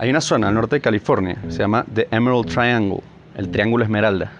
[0.00, 3.00] Hay una zona al norte de California, se llama The Emerald Triangle,
[3.38, 4.32] el Triángulo Esmeralda.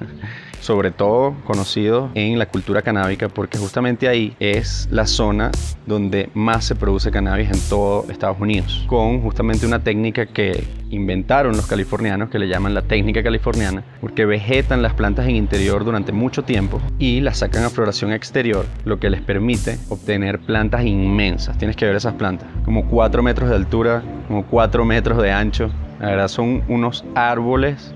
[0.61, 5.51] sobre todo conocido en la cultura canábica porque justamente ahí es la zona
[5.87, 11.57] donde más se produce cannabis en todo Estados Unidos, con justamente una técnica que inventaron
[11.57, 16.13] los californianos que le llaman la técnica californiana, porque vegetan las plantas en interior durante
[16.13, 21.57] mucho tiempo y las sacan a floración exterior, lo que les permite obtener plantas inmensas.
[21.59, 25.71] Tienes que ver esas plantas, como 4 metros de altura, como 4 metros de ancho.
[26.01, 27.93] La verdad son unos árboles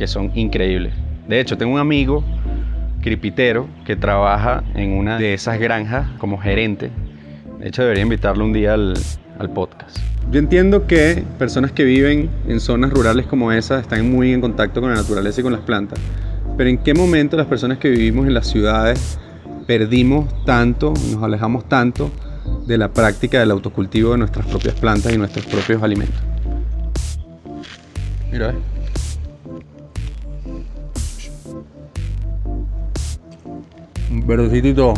[0.00, 0.94] que son increíbles.
[1.28, 2.24] De hecho, tengo un amigo
[3.02, 6.90] cripitero que trabaja en una de esas granjas como gerente.
[7.58, 8.94] De hecho, debería invitarlo un día al,
[9.54, 9.98] podcast.
[10.30, 14.80] Yo entiendo que personas que viven en zonas rurales como esas están muy en contacto
[14.80, 15.98] con la naturaleza y con las plantas.
[16.56, 19.18] Pero ¿en qué momento las personas que vivimos en las ciudades
[19.66, 22.10] perdimos tanto, nos alejamos tanto
[22.66, 26.20] de la práctica del autocultivo de nuestras propias plantas y nuestros propios alimentos?
[28.32, 28.54] Mira,
[34.10, 34.94] verdecito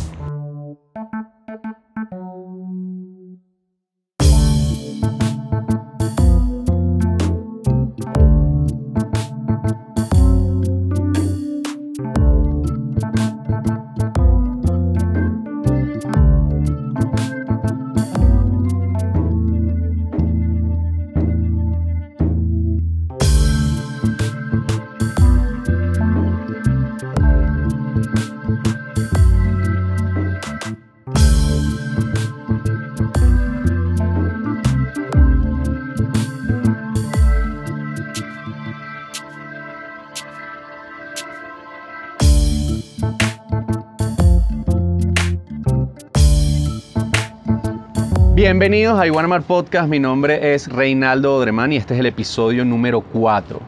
[48.62, 53.00] Bienvenidos a Iguanamar Podcast, mi nombre es Reinaldo Odremán y este es el episodio número
[53.00, 53.58] 4.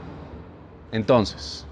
[0.92, 1.66] Entonces,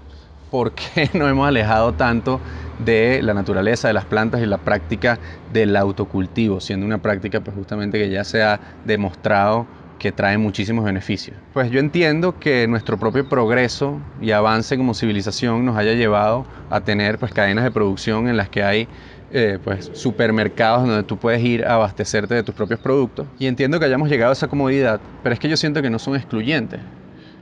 [0.51, 2.41] ¿por qué nos hemos alejado tanto
[2.83, 5.19] de la naturaleza, de las plantas y la práctica
[5.53, 9.67] del autocultivo, siendo una práctica pues justamente que ya se ha demostrado
[9.99, 11.37] que trae muchísimos beneficios?
[11.53, 16.81] Pues yo entiendo que nuestro propio progreso y avance como civilización nos haya llevado a
[16.81, 18.89] tener pues cadenas de producción en las que hay
[19.35, 23.25] eh, pues, supermercados donde tú puedes ir a abastecerte de tus propios productos.
[23.39, 25.97] Y entiendo que hayamos llegado a esa comodidad, pero es que yo siento que no
[25.97, 26.79] son excluyentes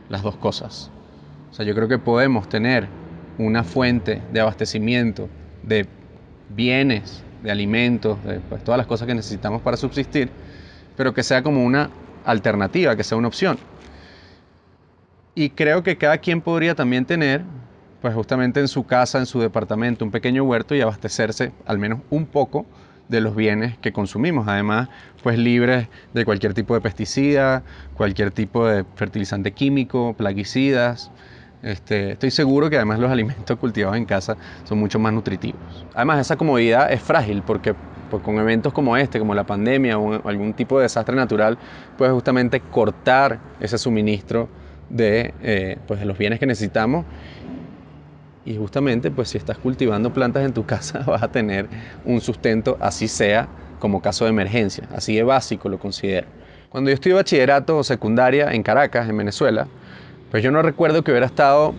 [0.07, 0.89] las dos cosas.
[1.51, 2.87] O sea, yo creo que podemos tener
[3.37, 5.27] una fuente de abastecimiento
[5.63, 5.85] de
[6.55, 10.29] bienes, de alimentos, de pues, todas las cosas que necesitamos para subsistir,
[10.95, 11.89] pero que sea como una
[12.23, 13.57] alternativa, que sea una opción.
[15.35, 17.41] Y creo que cada quien podría también tener
[18.01, 21.99] pues justamente en su casa, en su departamento, un pequeño huerto y abastecerse al menos
[22.09, 22.65] un poco
[23.07, 24.47] de los bienes que consumimos.
[24.47, 24.89] Además,
[25.21, 27.61] pues libres de cualquier tipo de pesticida,
[27.93, 31.11] cualquier tipo de fertilizante químico, plaguicidas.
[31.61, 35.85] Este, estoy seguro que además los alimentos cultivados en casa son mucho más nutritivos.
[35.93, 37.75] Además, esa comodidad es frágil porque
[38.09, 41.57] pues, con eventos como este, como la pandemia o algún tipo de desastre natural,
[41.97, 44.49] puedes justamente cortar ese suministro
[44.89, 47.05] de, eh, pues, de los bienes que necesitamos
[48.43, 51.69] y justamente, pues si estás cultivando plantas en tu casa, vas a tener
[52.03, 54.87] un sustento, así sea, como caso de emergencia.
[54.91, 56.27] Así de básico lo considero.
[56.69, 59.67] Cuando yo estudié bachillerato o secundaria en Caracas, en Venezuela,
[60.29, 61.73] pues yo no recuerdo que hubiera estado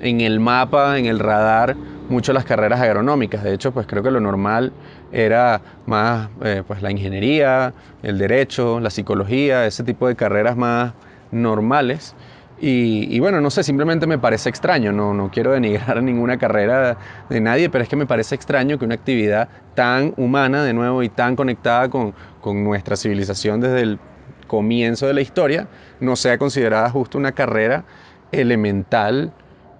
[0.00, 1.76] en el mapa, en el radar,
[2.08, 3.44] mucho las carreras agronómicas.
[3.44, 4.72] De hecho, pues creo que lo normal
[5.12, 10.94] era más eh, pues la ingeniería, el derecho, la psicología, ese tipo de carreras más
[11.30, 12.16] normales.
[12.62, 16.98] Y, bueno, no sé, simplemente me parece extraño, no, no quiero denigrar ninguna carrera
[17.30, 21.02] de nadie, pero es que me parece extraño que una actividad tan humana, de nuevo,
[21.02, 23.98] y tan conectada con, con nuestra civilización desde el
[24.46, 25.68] comienzo de la historia,
[26.00, 27.84] no sea considerada justo una carrera
[28.30, 29.32] elemental,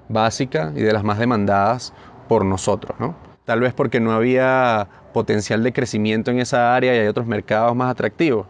[0.08, 1.92] básica y de las más demandadas
[2.28, 3.14] por nosotros, ¿no?
[3.44, 7.74] Tal vez porque no había potencial de crecimiento en esa área y hay otros mercados
[7.74, 8.46] más atractivos.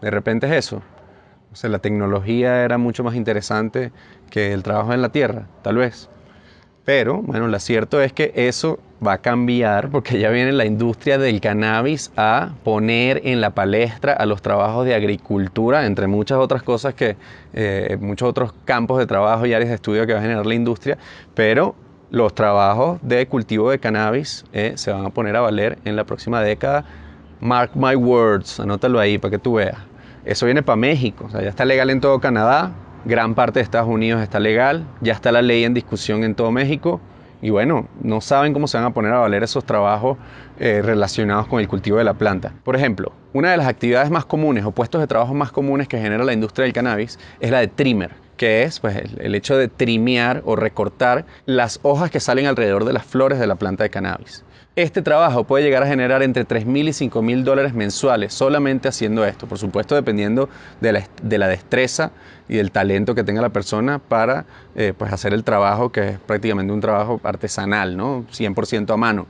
[0.00, 0.82] De repente es eso.
[1.52, 3.92] O sea, la tecnología era mucho más interesante
[4.30, 6.08] que el trabajo en la tierra, tal vez.
[6.84, 11.18] Pero, bueno, lo cierto es que eso va a cambiar porque ya viene la industria
[11.18, 16.62] del cannabis a poner en la palestra a los trabajos de agricultura, entre muchas otras
[16.62, 17.16] cosas que,
[17.52, 20.54] eh, muchos otros campos de trabajo y áreas de estudio que va a generar la
[20.54, 20.98] industria,
[21.34, 21.74] pero
[22.10, 26.04] los trabajos de cultivo de cannabis eh, se van a poner a valer en la
[26.04, 26.84] próxima década.
[27.40, 29.89] Mark my words, anótalo ahí para que tú veas.
[30.24, 32.72] Eso viene para México, ya está legal en todo Canadá,
[33.04, 36.50] gran parte de Estados Unidos está legal, ya está la ley en discusión en todo
[36.50, 37.00] México
[37.42, 40.18] y bueno, no saben cómo se van a poner a valer esos trabajos
[40.58, 42.52] eh, relacionados con el cultivo de la planta.
[42.64, 45.98] Por ejemplo, una de las actividades más comunes o puestos de trabajo más comunes que
[45.98, 49.68] genera la industria del cannabis es la de trimmer que es pues, el, hecho de
[49.68, 53.90] trimear o recortar las hojas que salen alrededor de las flores de la planta de
[53.90, 54.46] cannabis.
[54.76, 59.48] Este trabajo puede llegar a generar entre 3.000 y 5.000 dólares mensuales solamente haciendo esto,
[59.48, 60.48] por supuesto dependiendo
[60.80, 62.12] de la, destreza
[62.48, 64.44] y del talento que tenga la persona para
[64.76, 68.24] eh, pues hacer el trabajo que es prácticamente un trabajo artesanal, ¿no?
[68.30, 69.26] 100% a mano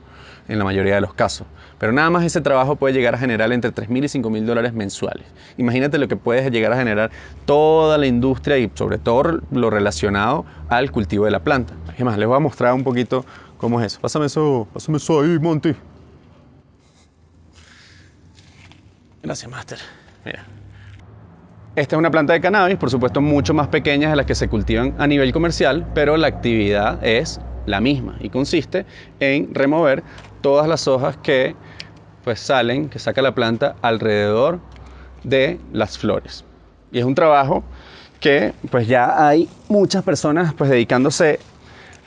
[0.47, 1.47] en la mayoría de los casos.
[1.79, 5.25] Pero nada más ese trabajo puede llegar a generar entre 3.000 y 5.000 dólares mensuales.
[5.57, 7.09] Imagínate lo que puede llegar a generar
[7.45, 11.73] toda la industria y sobre todo lo relacionado al cultivo de la planta.
[11.97, 13.25] Es más, les voy a mostrar un poquito
[13.61, 14.01] cómo es eso.
[14.01, 15.73] Pásame eso, pásame eso ahí, Monty.
[19.23, 19.77] Gracias, Master.
[20.25, 20.43] Mira.
[21.75, 24.49] Esta es una planta de cannabis, por supuesto mucho más pequeña de las que se
[24.49, 28.85] cultivan a nivel comercial, pero la actividad es la misma y consiste
[29.21, 30.03] en remover
[30.41, 31.55] todas las hojas que
[32.25, 34.59] pues salen, que saca la planta alrededor
[35.23, 36.43] de las flores.
[36.91, 37.63] Y es un trabajo
[38.19, 41.39] que pues ya hay muchas personas pues dedicándose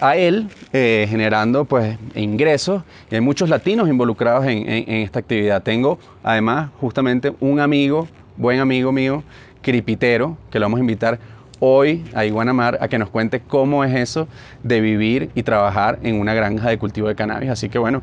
[0.01, 5.63] a él, eh, generando pues ingresos y hay muchos latinos involucrados en, esta actividad.
[5.63, 9.23] Tengo además justamente un amigo, buen amigo mío,
[9.63, 11.19] cripitero, que lo vamos a invitar
[11.61, 14.29] hoy a Iguanamar a que nos cuente cómo es eso
[14.63, 17.51] de vivir y trabajar en una granja de cultivo de cannabis.
[17.51, 18.03] Así que bueno,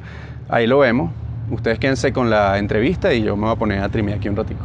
[0.49, 1.11] ahí lo vemos.
[1.51, 4.37] Ustedes quédense con la entrevista y yo me voy a poner a trimear aquí un
[4.37, 4.61] ratico.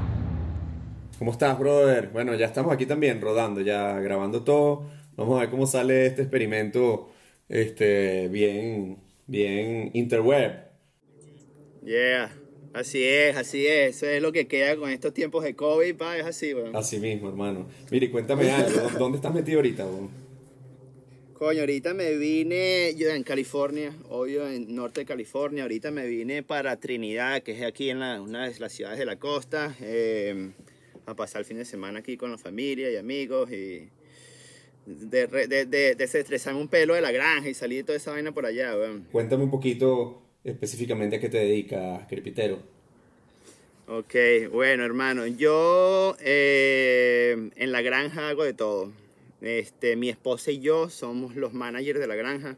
[1.18, 2.10] ¿Cómo estás, brother?
[2.12, 4.84] Bueno, ya estamos aquí también rodando, ya grabando todo.
[5.16, 7.08] Vamos a ver cómo sale este experimento
[7.48, 10.66] este, bien, bien interweb.
[11.84, 12.32] Yeah.
[12.76, 13.96] Así es, así es.
[13.96, 16.76] Eso es lo que queda con estos tiempos de COVID, pa, es así, weón.
[16.76, 17.68] Así mismo, hermano.
[17.90, 18.90] Mire, cuéntame algo.
[18.98, 20.10] ¿Dónde estás metido ahorita, weón?
[21.32, 25.62] Coño, ahorita me vine, yo en California, obvio, en norte de California.
[25.62, 29.16] Ahorita me vine para Trinidad, que es aquí en una de las ciudades de la
[29.16, 30.50] costa, eh,
[31.06, 33.88] a pasar el fin de semana aquí con la familia y amigos y
[34.86, 38.32] de, de, de, desestresarme un pelo de la granja y salir de toda esa vaina
[38.32, 39.06] por allá, weón.
[39.10, 42.58] Cuéntame un poquito específicamente a qué te dedicas, Crepitero.
[43.88, 44.14] Ok,
[44.50, 48.92] bueno, hermano, yo eh, en la granja hago de todo.
[49.40, 52.56] Este, mi esposa y yo somos los managers de la granja.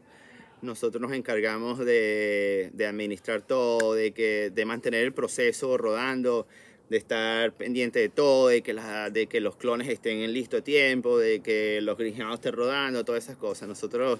[0.61, 6.47] Nosotros nos encargamos de, de administrar todo, de, que, de mantener el proceso rodando,
[6.89, 8.73] de estar pendiente de todo, de que,
[9.11, 13.23] de que los clones estén en listo tiempo, de que los greenhouses estén rodando, todas
[13.23, 13.67] esas cosas.
[13.67, 14.19] Nosotros,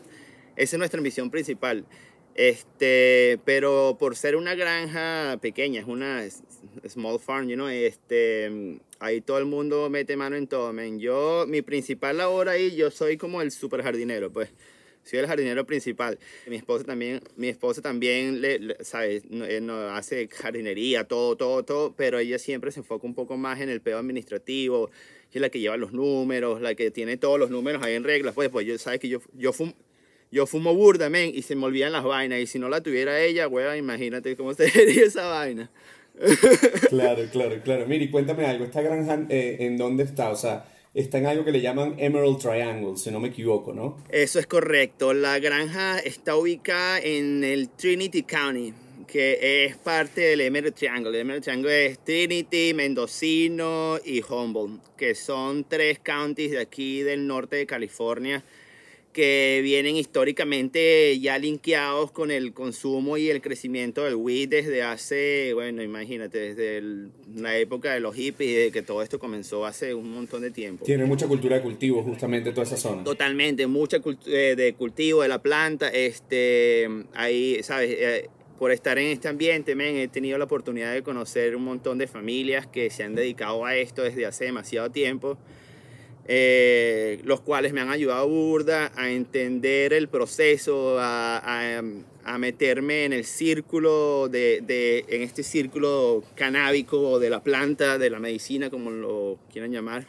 [0.56, 1.86] esa es nuestra misión principal.
[2.36, 6.24] Este, pero por ser una granja pequeña, es una
[6.88, 11.00] small farm, you know, este, ahí todo el mundo mete mano en todo, man.
[11.00, 14.50] Yo, mi principal labor ahí, yo soy como el super jardinero, pues.
[15.10, 16.20] Soy el jardinero principal.
[16.46, 19.24] Mi esposa también, mi esposa también, le, ¿sabes?
[19.32, 23.60] Eh, no, hace jardinería, todo, todo, todo, pero ella siempre se enfoca un poco más
[23.60, 24.92] en el pedo administrativo,
[25.34, 28.36] es la que lleva los números, la que tiene todos los números ahí en reglas.
[28.36, 29.74] Pues, pues yo, sabes que yo, yo fumo,
[30.32, 32.40] yo fumo burda, men, y se me olvidan las vainas.
[32.40, 35.72] Y si no la tuviera ella, weón, imagínate cómo sería esa vaina.
[36.90, 37.88] claro, claro, claro.
[37.88, 38.66] Miri, cuéntame algo.
[38.66, 40.30] ¿Esta granja eh, en dónde está?
[40.30, 43.98] O sea, está en algo que le llaman Emerald Triangle, si no me equivoco, ¿no?
[44.10, 45.14] Eso es correcto.
[45.14, 48.74] La granja está ubicada en el Trinity County,
[49.08, 51.10] que es parte del Emerald Triangle.
[51.10, 57.28] El Emerald Triangle es Trinity, Mendocino y Humboldt, que son tres counties de aquí del
[57.28, 58.44] norte de California
[59.14, 65.54] que vienen históricamente ya linkeados con el consumo y el crecimiento del weed desde hace,
[65.54, 70.12] bueno, imagínate, desde la época de los hippies, de que todo esto comenzó hace un
[70.12, 70.86] montón de tiempo.
[70.86, 73.04] Tiene mucha cultura de cultivo justamente toda esa zona.
[73.04, 77.96] Totalmente, mucha cultura eh, de cultivo de la planta, este, ahí, ¿sabes?
[77.98, 81.98] Eh, por estar en este ambiente, men, he tenido la oportunidad de conocer un montón
[81.98, 85.38] de familias que se han dedicado a esto desde hace demasiado tiempo
[86.32, 91.82] eh, los cuales me han ayudado burda a entender el proceso, a,
[92.38, 98.70] meterme en el círculo, de, en este círculo canábico de la planta, de la medicina,
[98.70, 100.06] como lo quieran llamar.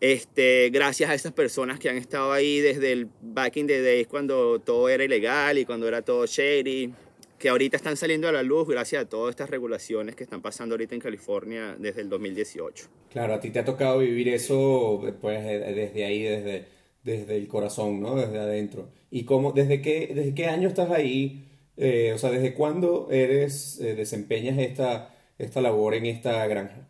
[0.00, 4.06] Este, gracias a esas personas que han estado ahí desde el back in the days
[4.06, 6.94] cuando todo era ilegal y cuando era todo shady
[7.38, 10.74] que ahorita están saliendo a la luz gracias a todas estas regulaciones que están pasando
[10.74, 12.86] ahorita en California desde el 2018.
[13.10, 16.64] Claro, a ti te ha tocado vivir eso después desde ahí, desde,
[17.02, 18.14] desde el corazón, ¿no?
[18.16, 18.90] Desde adentro.
[19.10, 21.44] ¿Y cómo, desde qué, desde qué año estás ahí?
[21.76, 26.88] Eh, o sea, ¿desde cuándo eres, eh, desempeñas esta, esta labor en esta granja?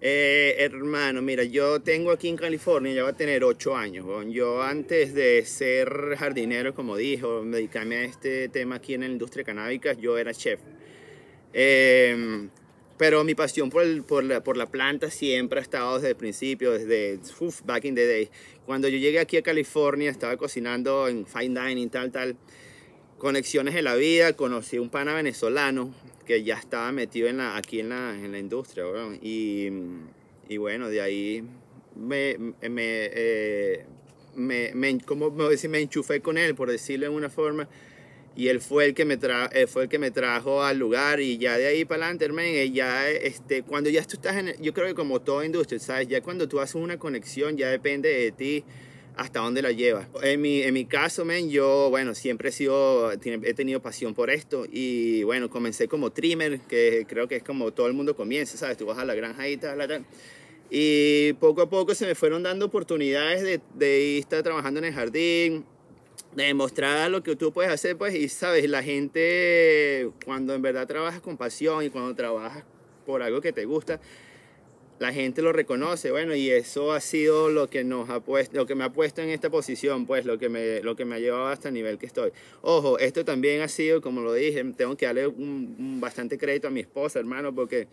[0.00, 4.06] Eh, hermano, mira, yo tengo aquí en California, ya va a tener ocho años.
[4.28, 9.44] Yo antes de ser jardinero, como dijo, dedicarme a este tema aquí en la industria
[9.44, 10.60] canábica, yo era chef.
[11.52, 12.48] Em,
[12.96, 17.18] pero mi pasión por, la, planta siempre ha estado desde el principio, desde
[17.64, 18.30] back in the day.
[18.66, 22.36] Cuando yo llegué aquí a California, estaba cocinando en fine dining, tal, tal.
[23.18, 25.92] Conexiones en la vida, conocí un pana venezolano
[26.28, 28.84] que ya estaba metido en la, aquí en la, en la industria,
[29.22, 29.70] y,
[30.46, 31.42] y, bueno, de ahí
[31.96, 33.86] me, me, eh,
[34.36, 37.66] me, me, como me, enchufé con él, por decirlo de una forma,
[38.36, 41.38] y él fue el que me, tra fue el que me trajo al lugar y
[41.38, 44.86] ya de ahí para adelante, hermano, ya este, cuando ya tú estás en, yo creo
[44.86, 46.08] que como toda industria, ¿sabes?
[46.08, 48.64] Ya cuando tú haces una conexión, ya depende de ti
[49.18, 50.06] hasta dónde la llevas.
[50.22, 54.30] En mi, en mi caso, men, yo, bueno, siempre he sido, he tenido pasión por
[54.30, 58.56] esto y, bueno, comencé como trimmer, que creo que es como todo el mundo comienza,
[58.56, 58.76] ¿sabes?
[58.76, 60.04] Tú vas a la granja y tal, tal.
[60.70, 64.94] Y poco a poco se me fueron dando oportunidades de, de estar trabajando en el
[64.94, 65.64] jardín,
[66.36, 68.68] de demostrar lo que tú puedes hacer, pues, y, ¿sabes?
[68.70, 72.62] La gente, cuando en verdad trabajas con pasión y cuando trabajas
[73.04, 74.00] por algo que te gusta,
[74.98, 78.66] la gente lo reconoce, bueno, y eso ha sido lo que nos ha puesto, lo
[78.66, 81.18] que me ha puesto en esta posición, pues, lo que me, lo que me ha
[81.18, 82.30] llevado hasta el nivel que estoy.
[82.62, 86.70] Ojo, esto también ha sido, como lo dije, tengo que darle un, bastante crédito a
[86.70, 87.86] mi esposa, hermano, porque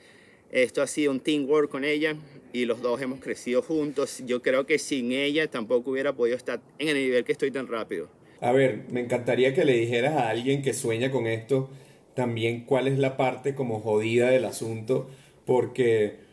[0.51, 2.15] esto ha sido un teamwork con ella
[2.53, 4.23] y los dos hemos crecido juntos.
[4.25, 7.67] Yo creo que sin ella tampoco hubiera podido estar en el nivel que estoy tan
[7.67, 8.09] rápido.
[8.41, 11.69] A ver, me encantaría que le dijeras a alguien que sueña con esto
[12.15, 15.09] también cuál es la parte como jodida del asunto,
[15.45, 16.24] porque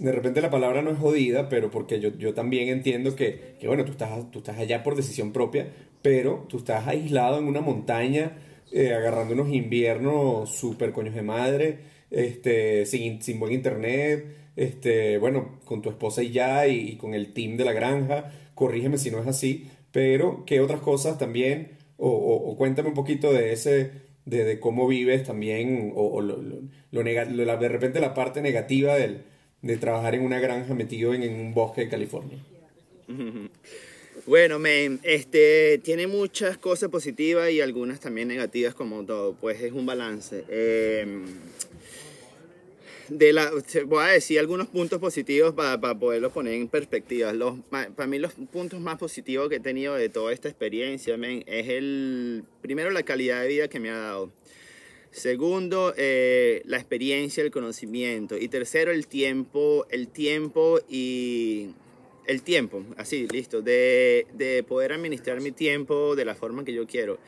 [0.00, 3.68] de repente la palabra no es jodida, pero porque yo, yo también entiendo que, que,
[3.68, 5.68] bueno, tú estás, tú estás allá por decisión propia,
[6.00, 8.38] pero tú estás aislado en una montaña,
[8.72, 11.78] eh, agarrando unos inviernos súper coños de madre,
[12.10, 14.24] este, sin, sin buen internet,
[14.56, 18.96] este, bueno, con tu esposa y ya, y, con el team de la granja, corrígeme
[18.96, 21.72] si no es así, pero ¿qué otras cosas también?
[21.98, 23.90] O, o, cuéntame un poquito de ese,
[24.24, 29.24] de, cómo vives también, o, lo, lo, lo, de repente la parte negativa del
[29.62, 32.38] de trabajar en una granja metido en, un bosque de California?
[34.26, 39.72] Bueno, men, este, tiene muchas cosas positivas y algunas también negativas como todo, pues es
[39.72, 40.44] un balance.
[40.48, 41.24] Em,
[43.08, 43.50] de la,
[43.86, 47.32] voy a decir algunos puntos positivos para, para poderlos poner en perspectiva.
[47.32, 51.42] Los, para mí los puntos más positivos que he tenido de toda esta experiencia, men,
[51.46, 54.30] es el, primero la calidad de vida que me ha dado.
[55.10, 58.38] Segundo, eh, la experiencia, el conocimiento.
[58.38, 61.70] Y tercero, el tiempo, el tiempo y
[62.26, 66.86] el tiempo, así, listo, de, de poder administrar mi tiempo de la forma que yo
[66.86, 67.18] quiero.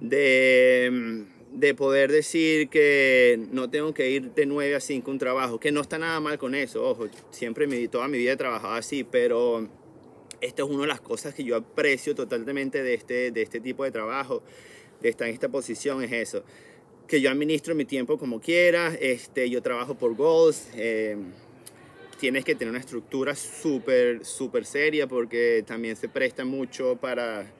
[0.00, 5.58] De, de, poder decir que no tengo que ir de 9 a 5 un trabajo,
[5.58, 8.74] que no está nada mal con eso, ojo, siempre mi, toda mi vida he trabajado
[8.74, 9.68] así, pero
[10.40, 13.84] esto es una de las cosas que yo aprecio totalmente de este, de este tipo
[13.84, 14.42] de trabajo,
[15.02, 16.44] de estar en esta posición, es eso
[17.10, 21.16] que yo administro mi tiempo como quiera, este, yo trabajo por goals, eh,
[22.20, 27.52] tienes que tener una estructura súper, súper seria porque también se presta mucho para,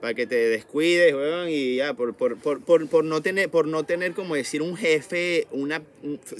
[0.00, 1.14] para que te descuides,
[1.50, 5.46] y ya, por, por, por, por, no tener, por no tener como decir un jefe,
[5.50, 5.82] una,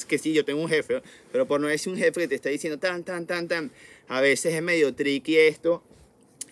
[0.08, 2.48] que sí, yo tengo un jefe, pero por no decir un jefe que te está
[2.48, 3.70] diciendo tan, tan, tan, tan,
[4.08, 5.82] a veces es medio tricky esto,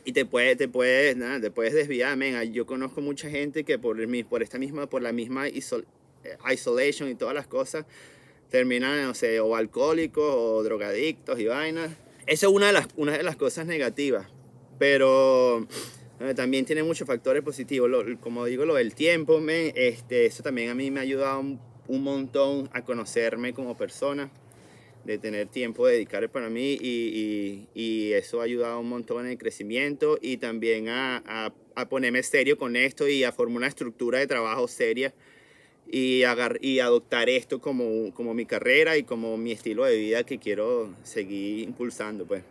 [0.05, 2.53] y te puedes, te puedes, nada, te puedes desviar, men.
[2.53, 5.87] Yo conozco mucha gente que por, el, por esta misma, por la misma isol,
[6.25, 7.87] eh, isolation y todas las cosas,
[8.49, 11.91] terminan, no sé, o alcohólicos o drogadictos y vainas.
[12.27, 14.27] Esa es una de las, una de las cosas negativas,
[14.79, 15.67] pero
[16.21, 17.91] eh, también tiene muchos factores positivos.
[18.21, 22.03] como digo, lo del tiempo, este, eso también a mí me ha ayudado un, un
[22.03, 24.31] montón a conocerme como persona
[25.05, 29.33] de tener tiempo de dedicar para mí y, y, eso ha ayudado un montón en
[29.33, 34.19] el crecimiento y también a, a, ponerme serio con esto y a formar una estructura
[34.19, 35.15] de trabajo seria
[35.91, 40.25] y, agar, y adoptar esto como, como mi carrera y como mi estilo de vida
[40.25, 42.27] que quiero seguir impulsando.
[42.27, 42.43] Pues.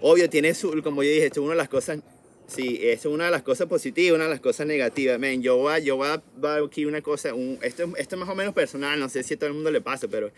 [0.00, 2.00] Obvio, tiene su, como yo dije, esto es una de las cosas
[2.48, 5.18] Sí, es una de las cosas positivas, una de las cosas negativas.
[5.18, 8.34] Men, yo voy, yo a, voy aquí una cosa, un, esto, esto es más o
[8.34, 10.30] menos personal, no sé si a todo el mundo le pasa, pero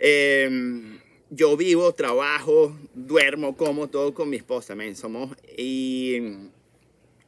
[0.00, 1.00] Em,
[1.30, 4.96] yo vivo, trabajo, duermo, como todo con mi esposa, men.
[4.96, 6.20] Somos, y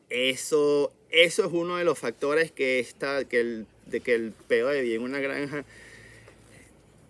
[0.09, 4.69] eso, eso es uno de los factores que, está, que, el, de que el pedo
[4.69, 5.65] de vivir en una granja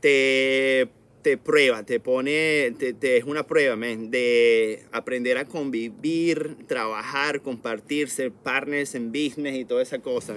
[0.00, 0.88] te,
[1.22, 8.08] te prueba, te pone, te, es una prueba, men, de aprender a convivir, trabajar, compartir,
[8.08, 10.34] ser partners en business y toda esa cosa,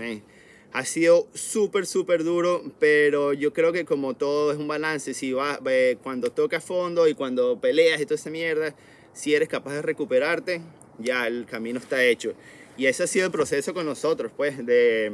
[0.73, 5.31] ha sido súper, súper duro, pero yo creo que como todo es un balance, si
[5.31, 8.75] vas, eh, cuando tocas fondo y cuando peleas y toda esa mierda,
[9.13, 10.61] si eres capaz de recuperarte,
[10.97, 12.33] ya el camino está hecho.
[12.75, 15.11] Y ese ha sido el proceso con nosotros, pues, de,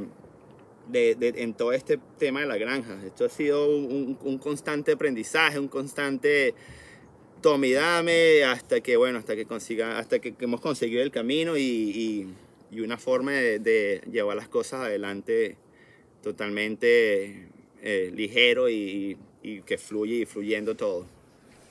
[0.88, 2.98] de, en todo este tema de la granja.
[3.06, 6.54] Esto ha sido un, constante aprendizaje, un constante
[7.42, 11.58] tome y dame, hasta que, bueno, hasta que, consiga, hasta que, hemos conseguido el camino
[11.58, 12.30] y
[12.72, 15.56] y una forma de, de, llevar las cosas adelante
[16.22, 17.48] totalmente
[17.82, 21.06] eh, ligero y, y, que fluye y fluyendo todo.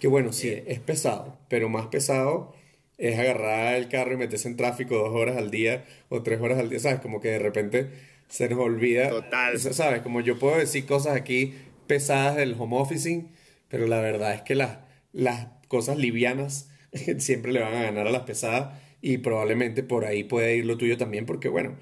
[0.01, 2.55] Que bueno, sí, es pesado, pero más pesado
[2.99, 6.59] es agarrar el carro y meterse en tráfico dos horas al día o tres horas
[6.59, 7.01] al día, ¿sabes?
[7.01, 7.91] Como que de repente
[8.29, 9.11] se nos olvida.
[9.11, 9.59] Total.
[9.59, 10.03] ¿Sabes?
[10.03, 11.55] Como yo puedo decir cosas aquí
[11.87, 13.31] pesadas del home officing,
[13.69, 14.79] pero la verdad es que las,
[15.13, 16.71] las cosas livianas
[17.19, 20.77] siempre le van a ganar a las pesadas y probablemente por ahí puede ir lo
[20.79, 21.77] tuyo también, porque bueno,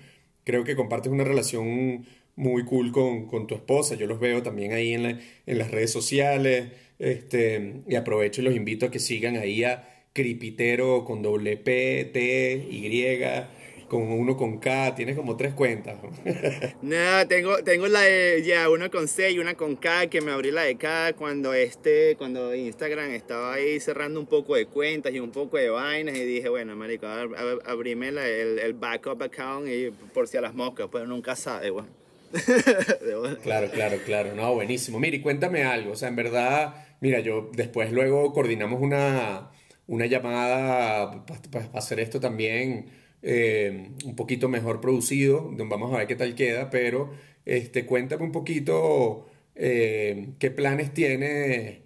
[0.45, 2.07] creo que compartes una relación
[2.37, 5.91] muy cool con, con tu esposa, yo los veo también ahí en, en las redes
[5.91, 6.69] sociales,
[6.99, 12.11] este, y aprovecho y los invito a que sigan ahí a Cripitero con doble P,
[12.13, 12.89] T, Y,
[13.89, 15.97] con uno con K, tienes como tres cuentas.
[16.83, 20.33] no, tengo, tengo la de ya una con C y una con K, que me
[20.33, 25.13] abrí la de K cuando este, cuando Instagram estaba ahí cerrando un poco de cuentas
[25.15, 29.69] y un poco de vainas y dije, bueno, marico, abríme la, el, el, backup account
[29.69, 31.89] y por si a las moscas, pero nunca sabe, bueno.
[33.43, 34.99] claro, claro, claro, no, buenísimo.
[34.99, 39.51] Mira, y cuéntame algo, o sea, en verdad, mira, yo después luego coordinamos una,
[39.87, 46.15] una llamada para hacer esto también eh, un poquito mejor producido, vamos a ver qué
[46.17, 47.11] tal queda, pero
[47.45, 51.81] este, cuéntame un poquito eh, qué planes tienes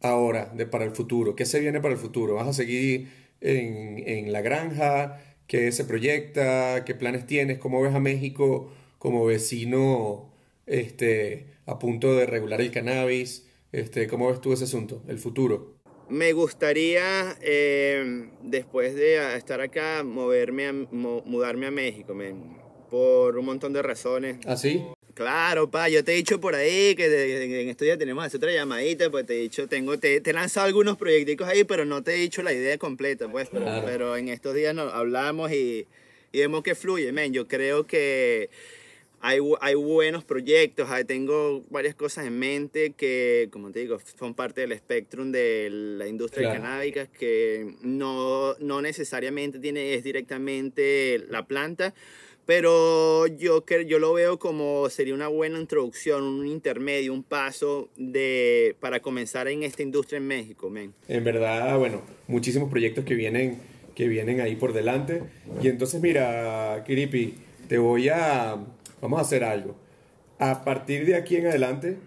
[0.00, 3.08] ahora de, para el futuro, qué se viene para el futuro, vas a seguir
[3.40, 9.24] en, en la granja, qué se proyecta, qué planes tienes, cómo ves a México como
[9.26, 10.32] vecino
[10.66, 15.79] este, a punto de regular el cannabis, este, ¿cómo ves tú ese asunto, el futuro?
[16.10, 22.16] Me gustaría, eh, después de estar acá, moverme a, mudarme a México,
[22.90, 24.38] por un montón de razones.
[24.44, 24.84] ¿Ah, sí?
[25.14, 29.08] Claro, pa, yo te he dicho por ahí que en estos días tenemos otra llamadita,
[29.08, 32.14] pues te he dicho, tengo, te, te he lanzado algunos proyecticos ahí, pero no te
[32.14, 35.86] he dicho la idea completa, pues, pero, en estos días nos hablamos y,
[36.32, 37.32] y vemos que fluye, men.
[37.32, 38.50] Yo creo que
[39.20, 44.62] hay, hay buenos proyectos, tengo varias cosas en mente que, como te digo, son parte
[44.62, 51.92] del espectro de la industria canábica, que no, no necesariamente tiene, es directamente la planta,
[52.46, 58.74] pero yo, yo lo veo como sería una buena introducción, un intermedio, un paso de,
[58.80, 60.70] para comenzar en esta industria en México.
[60.70, 60.94] Men.
[61.08, 63.58] En verdad, bueno, muchísimos proyectos que vienen,
[63.94, 65.22] que vienen ahí por delante.
[65.62, 67.34] Y entonces, mira, Kiripi,
[67.68, 68.56] te voy a
[69.00, 69.76] vamos a hacer algo.
[70.38, 71.98] A partir de aquí en adelante,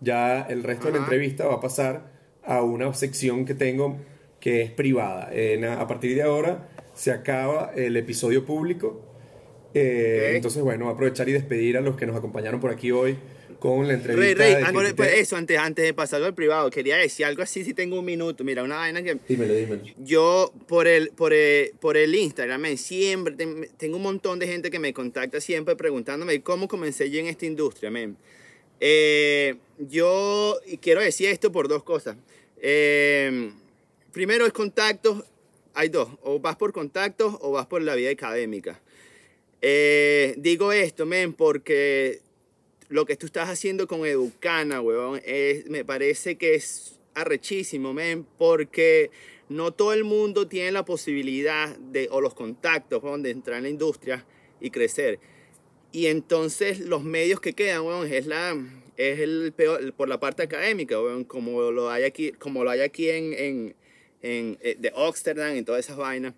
[0.00, 2.12] ya el resto de la entrevista va a pasar
[2.44, 3.98] a una sección que tengo
[4.40, 5.30] que es privada.
[5.78, 9.02] a partir de ahora se acaba el episodio público.
[9.74, 13.18] Eh, entonces, bueno, aprovechar y despedir a los que nos acompañaron por aquí hoy
[13.60, 14.44] con la entrevista.
[14.44, 17.74] Rey, Rey, pues eso, antes, antes de pasarlo al privado, quería decir algo así si
[17.74, 18.42] tengo un minuto.
[18.42, 19.18] Mira, una vaina que...
[19.28, 19.82] Dímelo, dímelo.
[19.98, 23.36] Yo, por el, por el, por el Instagram, siempre
[23.76, 27.46] tengo un montón de gente que me contacta siempre preguntándome cómo comencé yo en esta
[27.46, 28.16] industria, men.
[28.80, 32.16] Eh, yo quiero decir esto por dos cosas.
[32.62, 33.52] Eh,
[34.12, 35.24] primero es contactos,
[35.74, 38.80] hay dos, o vas por contactos o vas por la vida académica.
[39.62, 42.20] Eh, digo esto, men, porque
[42.90, 45.22] lo que tú estás haciendo con Educana, weón,
[45.68, 49.10] me parece que es arrechísimo, men, porque
[49.48, 53.62] no todo el mundo tiene la posibilidad de, o los contactos, weón, de entrar en
[53.62, 54.26] la industria
[54.60, 55.20] y crecer.
[55.92, 58.56] Y entonces los medios que quedan, weón, es la
[58.96, 62.80] es el peor, por la parte académica, weón, como lo hay aquí, como lo hay
[62.80, 63.74] aquí en, en,
[64.20, 66.34] en eh, de Oxford y todas esas vainas.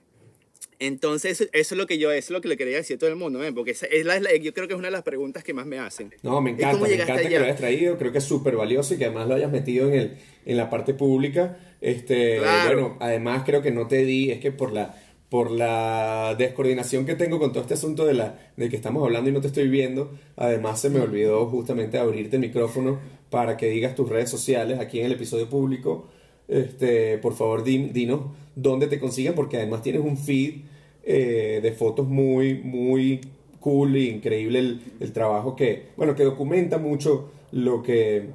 [0.85, 3.09] Entonces, eso es lo que yo, eso es lo que le quería decir a todo
[3.09, 5.65] el mundo, porque es la, yo creo que es una de las preguntas que más
[5.65, 6.13] me hacen.
[6.25, 8.99] No, me encanta, me encanta que lo hayas traído, creo que es súper valioso y
[8.99, 11.57] que además lo hayas metido en, el, en la parte pública.
[11.81, 17.07] Este, Bueno, además creo que no te di, es que por la, por la descoordinación
[17.07, 19.47] que tengo con todo este asunto de, la, de que estamos hablando y no te
[19.47, 22.99] estoy viendo, además se me olvidó justamente abrirte el micrófono
[23.31, 26.09] para que digas tus redes sociales aquí en el episodio público.
[26.49, 28.23] Este, por favor, dinos
[28.57, 30.72] dónde te consiguen, porque además tienes un feed
[31.05, 33.21] eh, de fotos muy, muy
[33.61, 38.27] cool e increíble el, trabajo que, bueno, que documenta mucho lo que,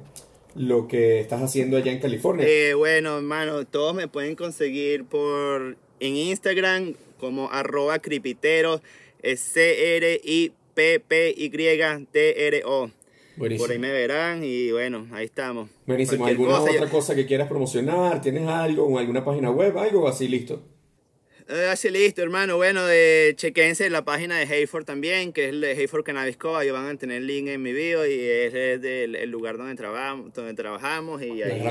[0.54, 2.46] lo que estás haciendo allá en California.
[2.48, 8.80] Eh, bueno, hermano, todos me pueden conseguir por en Instagram como arroba cripitero,
[9.22, 10.54] C-R-I-P-I-T-E-R-O,
[11.58, 12.90] P-P-Y-T-R-O.
[13.36, 13.64] Buenísimo.
[13.66, 15.68] Por ahí me verán y bueno, ahí estamos.
[15.86, 16.24] Buenísimo.
[16.24, 18.20] Cualquier ¿Alguna cosa, otra yo- cosa que quieras promocionar?
[18.20, 18.84] ¿Tienes algo?
[18.86, 19.78] ¿O alguna página web?
[19.78, 20.60] ¿Algo así listo?
[21.48, 22.56] Eh, así listo, hermano.
[22.56, 26.56] Bueno, de, chequense la página de Hayford también, que es el de Hayford Cannabis Co.
[26.56, 29.56] Ahí van a tener el link en mi video y es el, del- el lugar
[29.56, 31.22] donde, trabajamos donde trabajamos.
[31.22, 31.62] Y ahí,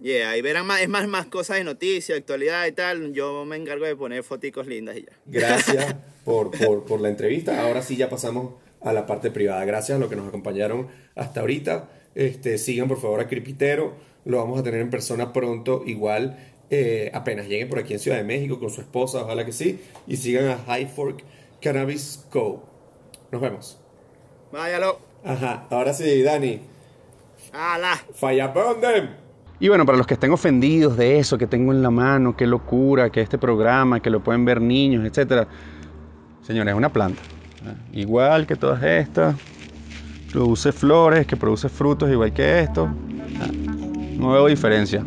[0.00, 3.12] yeah, ahí verán más, es más, más cosas de noticias, actualidad y tal.
[3.14, 5.12] Yo me encargo de poner foticos lindas y ya.
[5.24, 5.94] Gracias
[6.24, 7.62] por, por, por la entrevista.
[7.62, 9.64] Ahora sí ya pasamos a la parte privada.
[9.64, 11.88] Gracias a los que nos acompañaron hasta ahorita.
[12.14, 13.94] Este, sigan por favor a Cripitero.
[14.26, 15.82] Lo vamos a tener en persona pronto.
[15.86, 16.36] Igual
[16.70, 19.80] eh, apenas lleguen por aquí en Ciudad de México con su esposa, ojalá que sí.
[20.06, 21.24] Y sigan a High Fork
[21.60, 22.62] Cannabis Co.
[23.32, 23.78] Nos vemos.
[24.52, 24.98] Váyalo.
[25.24, 26.60] Ajá, ahora sí, Dani.
[27.52, 28.00] ¡Hala!
[28.14, 28.52] Falla.
[29.58, 32.46] Y bueno, para los que estén ofendidos de eso que tengo en la mano, qué
[32.46, 35.46] locura, que este programa, que lo pueden ver niños, etcétera.
[36.42, 37.20] Señores, es una planta.
[37.66, 38.00] ¿eh?
[38.00, 39.36] Igual que todas estas.
[40.32, 42.86] Produce flores, que produce frutos igual que esto.
[42.86, 44.16] ¿eh?
[44.16, 45.04] No veo diferencia.